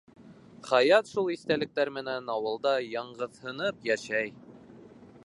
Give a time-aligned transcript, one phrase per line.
[0.69, 4.37] Хаят шул иҫтәлектәр менән ауылда яңғыҙһынып йәшәй.